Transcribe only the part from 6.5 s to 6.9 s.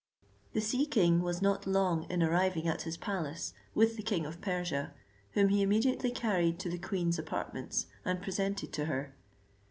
to the